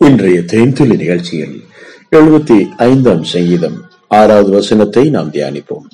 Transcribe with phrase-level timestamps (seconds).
[0.00, 1.54] இன்றைய தேன்துளி நிகழ்ச்சியில்
[2.18, 3.76] எழுபத்தி ஐந்தாம் சங்கீதம்
[4.18, 5.86] ஆறாவது வசனத்தை நாம் தியானிப்போம்.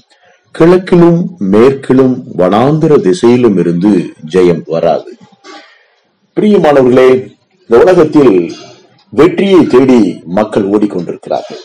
[0.54, 1.20] கிழக்கிலும்
[1.52, 3.92] மேற்கிலும் வனாந்திர திசையிலும் இருந்து
[4.34, 5.10] ஜெயம் வராது.
[6.36, 7.08] பிரியமானவர்களே
[7.60, 8.34] இந்த உலகத்தில்
[9.12, 10.00] வெற்றியை தேடி
[10.38, 11.62] மக்கள் ஓடிக்கொண்டிருக்கிறார்கள்.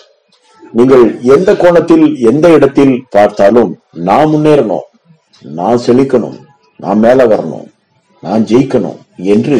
[0.74, 3.74] நீங்கள் எந்த கோணத்தில் எந்த இடத்தில் பார்த்தாலும்
[4.10, 4.88] நான் முன்னேறணும்
[5.60, 6.40] நான் செழிக்கணும்
[6.86, 7.68] நான் மேல வரணும்
[8.24, 9.00] நான் ஜெயிக்கணும்
[9.36, 9.60] என்று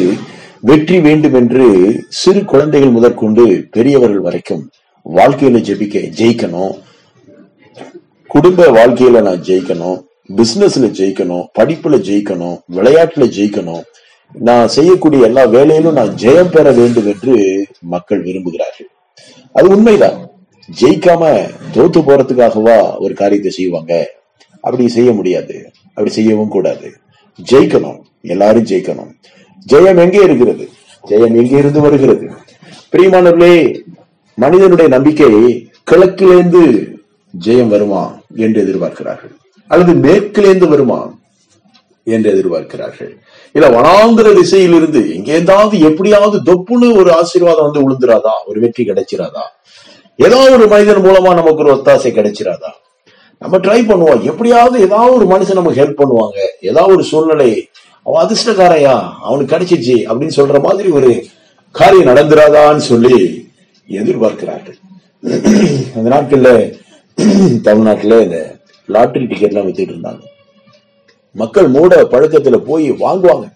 [0.60, 1.66] வெற்றி வேண்டும் என்று
[2.08, 4.70] சிறு குழந்தைகள் முதற்கொண்டு பெரியவர்கள் வரைக்கும்
[5.14, 6.78] வாழ்க்கையில ஜெபிக்க ஜெயிக்கணும்.
[8.26, 10.06] குடும்ப வாழ்க்கையில நான் ஜெயிக்கணும்.
[10.36, 11.46] பிசினஸ்ல ஜெயிக்கணும்.
[11.58, 12.58] படிப்புல ஜெயிக்கணும்.
[12.74, 13.82] விளையாட்டுல ஜெயிக்கணும்.
[14.32, 18.88] நான் செய்யக்கூடிய எல்லா வேலையிலும் நான் ஜெயம் பெற வேண்டும் என்று மக்கள் விரும்புகிறார்கள்.
[19.52, 20.30] அது உண்மைதான்.
[20.80, 24.10] ஜெயிக்காம தோத்து போறதுக்காகவா ஒரு காரியத்தை செய்வாங்க?
[24.60, 25.70] அப்படி செய்ய முடியாது.
[25.88, 26.92] அப்படி செய்யவும் கூடாது.
[27.52, 28.00] ஜெயிக்கணும்.
[28.22, 29.10] எல்லாரும் ஜெயிக்கணும்.
[29.72, 30.68] ஜெயம் எங்கே இருக்கிறது?
[31.06, 32.30] ஜெயம் எங்கே இருந்து வருகிறது?
[32.92, 33.84] பிரியமானவர்களே
[34.34, 35.30] மனிதனுடைய நம்பிக்கை
[35.90, 36.62] கிழக்கிலேந்து
[37.44, 39.34] ஜெயம் வருமா என்று எதிர்பார்க்கிறார்கள்?
[39.66, 41.14] அல்லது மேற்கிலேந்து வருமா
[42.04, 43.10] என்று எதிர்பார்க்கிறார்கள்?
[43.52, 49.44] இல்ல வனாந்திர திசையிலிருந்து எங்கேந்தாவது எப்படியாவது தொப்புன்னு ஒரு ஆசீர்வாதம் வந்து விழுந்துராதா ஒரு வெற்றி கிடைச்சிராதா?
[50.16, 52.70] ஏதாவது ஒரு மனிதன் மூலமா நமக்கு ஒரு ஒத்தாசை கிடைச்சிராதா?
[53.38, 54.22] நம்ம ட்ரை பண்ணுவோம்.
[54.22, 56.38] எப்படியாவது ஏதாவது ஒரு மனுஷன் நமக்கு ஹெல்ப் பண்ணுவாங்க.
[56.60, 57.68] ஏதாவது ஒரு சூழ்நிலை
[58.08, 58.96] அவன் அதிர்ஷ்டக்காரையா?
[59.28, 61.10] அவனுக்கு கிடைச்சிச்சு அப்படின்னு சொல்ற மாதிரி ஒரு
[61.78, 63.16] காரியம் நடந்துராதான்னு சொல்லி
[64.00, 64.78] எதிர்பார்க்கிறார்கள்.
[65.96, 66.50] அந்த நாட்கள்ல
[67.66, 68.38] தமிழ்நாட்டுல இந்த
[68.94, 70.22] லாட்டரி டிக்கெட் எல்லாம் வித்துட்டு இருந்தாங்க.
[71.40, 73.46] மக்கள் மூட பழக்கத்துல போய் வாங்குவாங்க.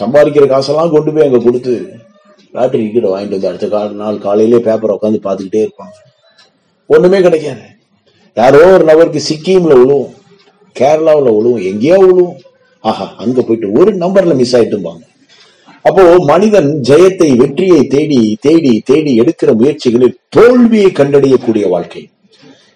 [0.00, 1.74] சம்பாதிக்கிற காசெல்லாம் கொண்டு போய் அங்க கொடுத்து
[2.56, 5.96] லாட்டரி டிக்கெட் வாங்கிட்டு வந்து அடுத்த கால நாள் காலையிலே பேப்பரை உட்காந்து பார்த்துக்கிட்டே இருப்பாங்க.
[6.86, 7.66] ஒண்ணுமே கிடைக்காது.
[8.40, 10.10] யாரோ ஒரு நபருக்கு சிக்கிம்ல விழுவும்
[10.80, 12.34] கேரளாவில் விழுவும் எங்கேயோ விழுவும்
[12.88, 15.04] ஆஹா அங்க போயிட்டு ஒரு நம்பர்ல மிஸ் ஆயிட்டும்பாங்க.
[15.88, 22.08] அப்போ மனிதன் ஜெயத்தை வெற்றியை தேடி தேடி தேடி எடுக்கிற முயற்சிகளில் தோல்வியை கண்டறியக்கூடிய வாழ்க்கை.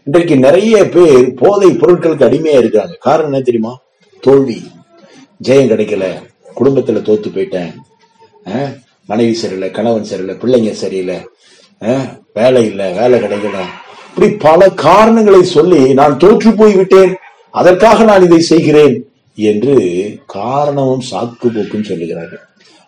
[0.05, 2.95] இன்றைக்கு நிறைய பேர் போதை பொருட்களுக்கு அடிமையா இருக்கிறாங்க.
[2.98, 3.73] காரணம் என்ன தெரியுமா?
[4.20, 4.58] தோல்வி.
[5.48, 6.07] ஜெயம் கிடைக்கல.
[6.61, 7.73] குடும்பத்துல தோத்து போயிட்டேன்.
[9.07, 11.19] மனைவி சரியில்லை கணவன் சரியில்லை பிள்ளைங்க சரியில்லை.
[12.33, 13.58] வேலை இல்லை வேலை கிடைக்கல.
[14.08, 17.13] இப்படி பல காரணங்களை சொல்லி நான் தோற்று போய் விட்டேன்
[17.51, 18.96] அதற்காக நான் இதை செய்கிறேன்.
[19.51, 19.75] என்று
[20.37, 22.43] காரணமும் சாக்கு போக்கும் சொல்லுகிறார்கள்.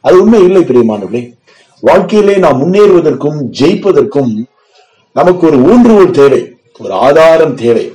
[0.05, 1.23] அது உண்மை இல்லை பிரியமானவர்களே
[1.83, 4.33] வாழ்க்கையிலே நாம் முன்னேறுவதற்கும் ஜெயிப்பதற்கும்
[5.17, 6.43] நமக்கு ஒரு ஊன்றுகோல் தேவை
[6.81, 7.87] ஒரு ஆதாரம் தேவை.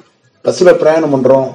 [0.46, 1.50] பஸ்ல பிரயாணம் பண்றோம்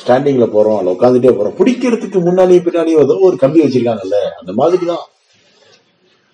[0.00, 1.56] ஸ்டாண்டிங்ல போறோம் அல்ல உட்காந்துட்டே போறோம்.
[1.58, 5.04] பிடிக்கிறதுக்கு முன்னாலேயும் பின்னாலேயும் ஏதோ ஒரு கம்பி வச்சிருக்காங்கல்ல அந்த மாதிரி தான்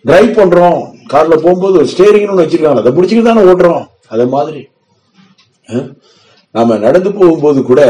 [0.05, 0.81] டிரைவ் பண்றோம்
[1.12, 3.84] கார்ல போகும்போது ஒரு ஸ்டேரிங்னு ஒன்று வச்சிருக்காங்க அதை பிடிச்சிட்டு தானே ஓட்டுறோம்.
[4.12, 4.62] அதை மாதிரி
[6.55, 7.83] நாம நடந்து போகும்போது கூட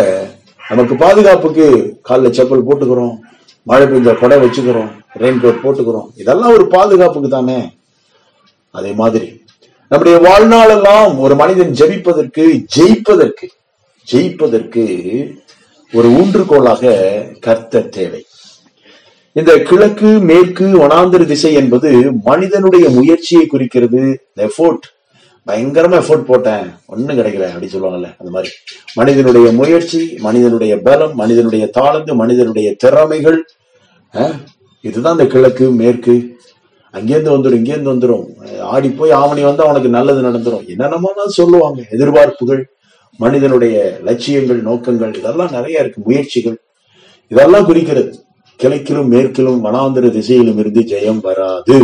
[0.71, 1.67] நமக்கு பாதுகாப்புக்கு
[2.03, 3.15] காலில் செப்பல் போட்டுக்கிறோம்
[3.63, 6.09] மழை பெஞ்ச கொடை வச்சுக்கிறோம் ரெயின் கோட் போட்டுக்கிறோம்.
[6.17, 7.59] இதெல்லாம் ஒரு பாதுகாப்புக்கு தானே?
[8.71, 9.29] அதே மாதிரி
[9.89, 12.45] நம்முடைய வாழ்நாளெல்லாம் ஒரு மனிதன் ஜெபிப்பதற்கு
[12.77, 13.47] ஜெயிப்பதற்கு
[14.13, 14.85] ஜெயிப்பதற்கு
[15.93, 16.93] ஒரு ஊன்றுகோலாக
[17.41, 18.23] கர்த்தர் தேவை.
[19.33, 21.91] இந்த கிழக்கு மேற்கு வனாந்திர திசை என்பது
[22.25, 24.03] மனிதனுடைய முயற்சியை குறிக்கிறது
[24.37, 24.87] எஃபோர்ட்
[25.47, 26.67] பயங்கரமா எஃபோர்ட் போட்டேன்.
[26.87, 28.51] ஒண்ணும் கிடைக்கல அப்படின்னு சொல்லுவாங்கல்ல அந்த மாதிரி.
[28.95, 33.41] மனிதனுடைய முயற்சி மனிதனுடைய பலம் மனிதனுடைய தாளந்து மனிதனுடைய திறமைகள்
[34.81, 36.15] இதுதான் இந்த கிழக்கு மேற்கு.
[36.95, 38.25] அங்கேருந்து வந்துடும் இங்கேருந்து வந்துடும்
[38.75, 42.63] ஆடி போய் ஆவணி வந்து அவனுக்கு நல்லது நடந்துடும் என்னென்னமோ சொல்லுவாங்க எதிர்பார்ப்புகள்
[43.19, 46.59] மனிதனுடைய லட்சியங்கள் நோக்கங்கள் இதெல்லாம் நிறைய இருக்கு முயற்சிகள்.
[47.33, 48.13] இதெல்லாம் குறிக்கிறது.
[48.61, 51.77] கிழக்கிலும் மேற்கிலும் வனாந்திர திசையிலும் இருந்து ஜெயம் வராது.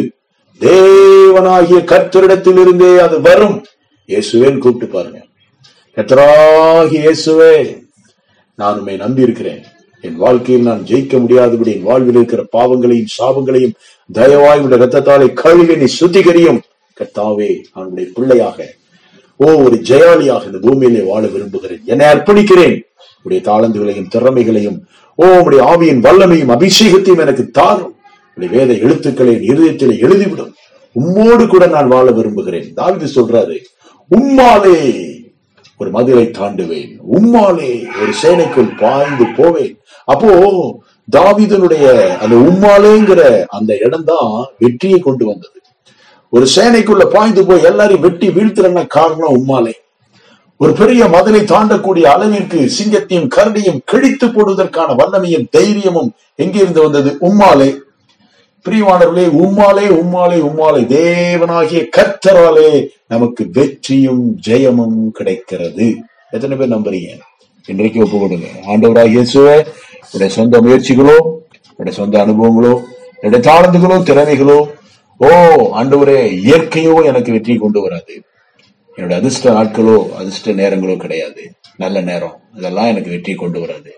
[0.61, 3.65] தேவனாகிய கர்த்தரிடத்தில் இருந்தே அது வரும்.
[4.09, 5.19] இயேசுவேன்னு கூப்பிட்டு பாருங்க.
[5.97, 7.53] கத்தராகி இயேசுவே
[8.55, 9.63] நான் உண்மை நம்பி இருக்கிறேன்
[10.01, 13.77] என் வாழ்க்கையில் நான் ஜெயிக்க முடியாதபடி என் வாழ்வில் இருக்கிற பாவங்களையும் சாபங்களையும்
[14.15, 16.61] தயவாய் உடைய ரத்தத்தாலே கழுவி நீ சுத்திகரியும்.
[17.01, 18.59] கத்தாவே நான் உடைய பிள்ளையாக
[19.37, 21.83] ஓ ஒரு ஜெயாளியாக இந்த பூமியிலே வாழ விரும்புகிறேன்.
[21.85, 22.77] என்னை அர்ப்பணிக்கிறேன்.
[23.23, 24.79] உடைய தாளந்துகளையும் திறமைகளையும்
[25.15, 27.95] ஓ உடைய ஆவியின் வல்லமையும் அபிஷேகத்தையும் எனக்கு தாரும்.
[28.47, 30.53] வேத எழுத்துக்களை இருதயத்தில் எழுதிவிடும்.
[31.01, 32.75] உம்மோடு கூட நான் வாழ விரும்புகிறேன்.
[32.77, 33.57] தாவிது சொல்றாரு
[34.17, 35.07] உம்மாலே
[35.79, 36.97] ஒரு மதிலை தாண்டுவேன்.
[37.13, 39.79] உம்மாலே ஒரு சேனைக்குள் பாய்ந்து போவேன்.
[40.05, 40.81] அப்போ
[41.17, 45.61] தாவிதனுடைய அந்த உம்மாலேங்கிற அந்த இடம்தான் வெற்றியை கொண்டு வந்தது.
[46.31, 49.73] ஒரு சேனைக்குள்ள பாய்ந்து போய் எல்லாரையும் வெட்டி வீழ்த்துறன காரணம் உம்மாலே.
[50.57, 57.17] ஒரு பெரிய மதிலை தாண்டக்கூடிய அளவிற்கு சிங்கத்தையும் கரடியும் கிழித்து போடுவதற்கான வல்லமையும் தைரியமும் எங்கிருந்து வந்தது?
[57.21, 57.79] உம்மாலே.
[58.67, 65.97] பிரியமானவர்களே உம்மாலே உம்மாலே உம்மாலே தேவனாகிய கர்த்தராலே நமக்கு வெற்றியும் ஜெயமும் கிடைக்கிறது.
[66.31, 67.19] எத்தனை பேர் நம்புறீங்க?
[67.67, 69.67] இன்றைக்கு ஒப்பு கொடுங்க ஆண்டவராக இயேசுவே
[70.13, 71.17] உடைய சொந்த முயற்சிகளோ
[71.77, 72.83] உடைய சொந்த அனுபவங்களோ
[73.21, 74.59] என்னுடைய தாளந்துகளோ திறமைகளோ
[75.17, 75.31] ஓ
[75.75, 78.23] ஆண்டவரே இயற்கையோ எனக்கு வெற்றி கொண்டு வராது.
[78.97, 81.53] என்னோட அதிர்ஷ்ட நாட்களோ அதிர்ஷ்ட நேரங்களோ கிடையாது.
[81.77, 82.41] நல்ல நேரம்.
[82.57, 83.98] அதெல்லாம் எனக்கு வெற்றி கொண்டு வராது.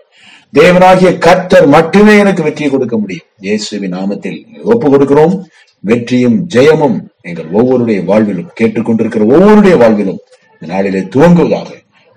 [0.53, 3.27] தேவனாகிய கர்த்தர் மட்டுமே எனக்கு வெற்றி கொடுக்க முடியும்.
[3.39, 5.35] இயேசுவின் நாமத்தில் ஒப்பு கொடுக்கிறோம்.
[5.79, 10.19] வெற்றியும் ஜெயமும் எங்கள் ஒவ்வொருடைய வாழ்விலும் கேட்டுக்கொண்டிருக்கிற ஒவ்வொருடைய வாழ்விலும்
[10.53, 11.69] இந்த நாளிலே துவங்குவதாக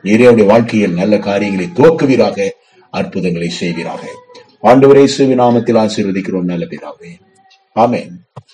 [0.04, 2.48] நீரையுடைய வாழ்க்கையில் நல்ல காரியங்களை துவக்குவீராக
[2.90, 4.02] அற்புதங்களை செய்வீராக.
[4.62, 7.10] ஆண்டவரே இயேசுவின் நாமத்தில் ஆசீர்வதிக்கிறோம் நல்ல பிதாவே.
[7.72, 8.12] ஆமென்.